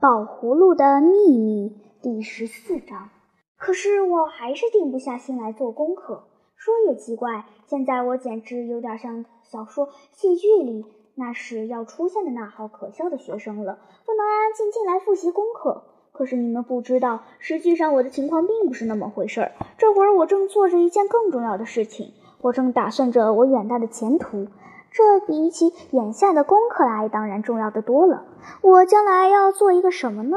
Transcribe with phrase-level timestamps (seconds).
[0.00, 3.10] 宝葫芦的秘密第十四章。
[3.58, 6.24] 可是我还是定不下心来做功课。
[6.56, 10.86] 说也奇怪，现在我简直有点像小说、戏剧里
[11.16, 15.82] 那时要出现的那号可笑的学生了，不能安安静静来复习功课。
[16.12, 19.52] 可是你们不知道，实际上我的情况并不是那么回事儿。
[19.76, 24.46] 这会儿我正做着一件更重要的事情，我正打算着我远大的前途。
[24.90, 28.24] 这比起眼下的功课来，当然重要的多了。
[28.62, 30.36] 我将来要做一个什么呢？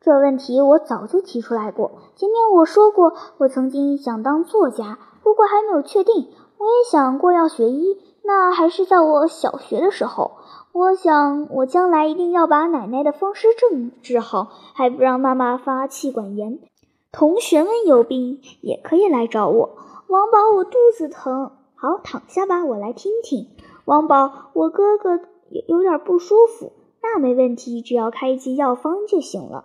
[0.00, 1.90] 这问题我早就提出来过。
[2.14, 6.28] 前面我说过，我曾经想当作家，不过还没有确定。
[6.58, 10.32] 我也想过要学医，那还是在我小学的时候。
[10.72, 16.60] 我想，我将来一定要把奶奶的风湿症治好，还不让妈妈发气管炎。
[17.10, 19.70] 同学们有病也可以来找我。
[20.06, 21.50] 王宝，我肚子疼。
[21.74, 23.48] 好，躺下吧，我来听听。
[23.88, 29.64] 王宝，我哥哥有有点不舒服，那没问题，只要开一剂药方就行了。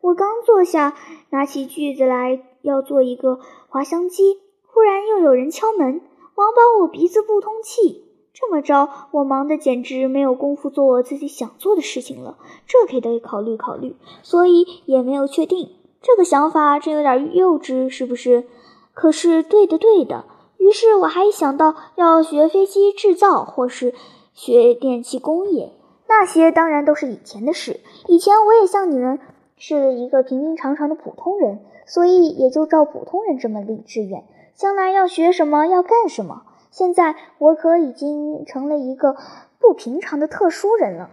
[0.00, 0.94] 我刚坐下，
[1.30, 6.00] 拿起锯子来要做一个滑翔机，忽然又有人敲门。
[6.36, 12.38] 王宝，我鼻子不通气，这么着，我忙得简直没有功夫做我自己想做的事情了。
[12.68, 15.70] 这可得考虑考虑，所以也没有确定。
[16.00, 18.44] 这个想法真有点幼稚，是不是？
[18.92, 20.26] 可是对的，对的。
[20.64, 23.92] 于是我还想到要学飞机制造，或是
[24.32, 25.74] 学电气工业，
[26.08, 27.80] 那些当然都是以前的事。
[28.06, 29.18] 以前我也像你们
[29.58, 36.44] 是一个平平常常的普通人，所以也就照普通人这么立志愿，将来要学什么，要干什么。
[36.70, 39.16] 现在我可已经成了一个
[39.58, 41.10] 不平常的特殊人了。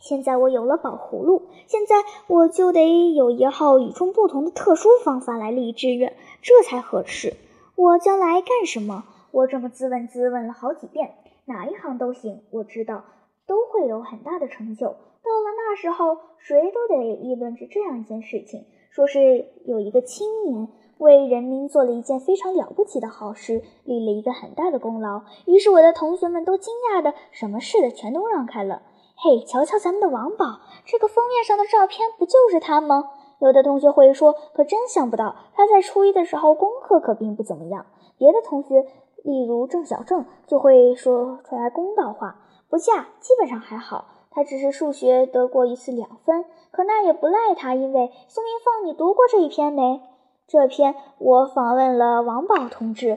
[0.00, 1.96] 现在我有了宝葫芦，现在
[2.28, 7.34] 我就得有一号与众不同的特殊方法来立志愿，这才合适。
[7.76, 9.04] 我将来干什么？
[9.30, 13.04] 我这么自问自问了好几遍，哪一行都行，我知道
[13.46, 14.86] 都会有很大的成就。
[14.86, 25.24] 到了那时候，谁都得议论着这样一件事情，说是有一个青年为人民做了一件非常了不起的好事，立了一个很大的功劳。
[25.44, 28.80] 于是我的同学们都惊讶的，什么事的全都让开了。
[29.18, 33.10] 嘿，瞧瞧咱们的王宝，这个封面上的照片不就是他吗？
[33.38, 37.86] 有的同学会说：“可真想不到，他在初一的时候功课可并不怎么样。”
[38.16, 38.86] 别的同学，
[39.24, 42.36] 例如郑小正，就会说出来公道话
[42.70, 44.06] ：“不嫁，基本上还好。
[44.30, 50.00] 他只是数学得过一次两分，可那也不赖他，因为宋明凤，你读过这一篇没？
[50.46, 53.08] 这篇我访问了王宝同志，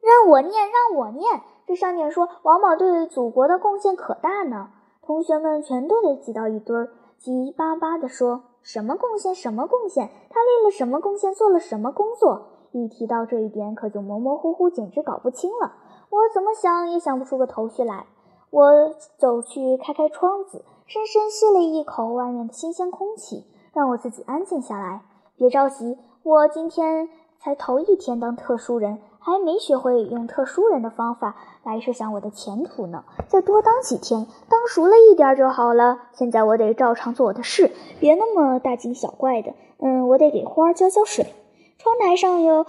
[0.00, 1.40] 让我念，让我念。
[1.66, 4.70] 这上面说王宝对祖国的贡献可大呢。
[5.02, 9.34] 同学们全都得挤到一堆儿，急巴巴地说。”什么贡献？
[9.34, 10.10] 什么贡献？
[10.28, 11.32] 他立了什么贡献？
[11.32, 12.48] 做了什么工作？
[12.72, 15.72] 一提到这一点，可就模模糊糊，简直搞不清了。
[16.10, 18.04] 我怎么想也想不出个头绪来。
[18.50, 25.00] 我走去开开窗子，深深吸了一口外面的新鲜空气，让我自己安静下来。
[25.38, 27.08] 别着急，我今天
[27.40, 28.98] 才头一天当特殊人。
[29.20, 35.98] 还没学会用特殊人的方法来设想我的前途呢，再多当几天，当熟了一点就好了。
[36.14, 39.52] 现在我得照常做我的事，别那么大惊小怪的。
[39.80, 41.26] 嗯，我得给花浇浇水。
[41.76, 42.64] 窗台上有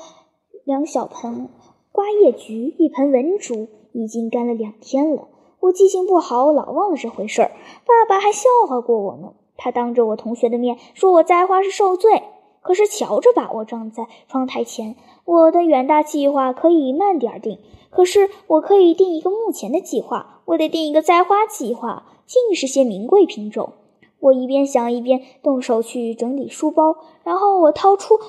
[0.65, 1.47] 两小盆
[1.93, 5.29] 瓜叶菊，一盆文竹，已经干了两天了。
[5.61, 7.51] 我记性不好，老忘了这回事儿。
[7.85, 12.23] 爸爸还笑话过我呢，他当着我同学的面说我栽花是受罪。
[12.69, 14.95] 可是瞧着吧，我站在窗台前。
[15.25, 17.57] 我的远大计划可以慢点定，
[17.89, 20.41] 可是我可以定一个目前的计划。
[20.45, 23.73] 我得定一个栽花计划，尽是些名贵品种。
[24.19, 28.19] 我一边想一边动手去整理书包，然后我掏出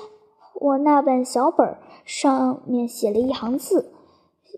[0.55, 3.93] 我那本小本，上面写了一行字：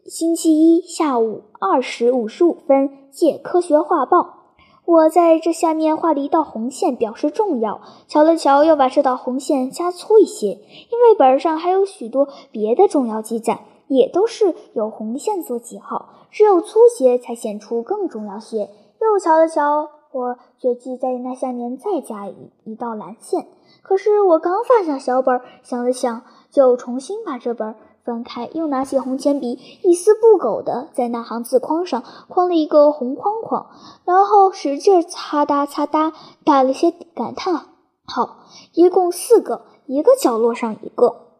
[0.05, 4.42] 星期一下午二时五十五分借科学画报。
[4.85, 7.79] 我在这下面画了一道红线，表示重要。
[8.07, 18.69] 瞧了瞧，又把这道红线加粗一些，因为本上还有许多别的重要记载，也都是有红线做记号，只有粗些才显出更重要些。
[18.99, 23.47] 又瞧了瞧，我决计在那下面再加一一道蓝线。
[23.81, 27.75] 可是我刚放下小本，想了想，就重新把这本。
[28.03, 33.67] 翻开，又拿起红铅笔，一丝不苟的在那行字框上框了一个红框框，
[34.03, 36.11] 然后使劲擦哒擦哒
[36.44, 37.67] 打了些感叹
[38.05, 38.40] 号，
[38.73, 41.33] 一共四个，一个角落上一个。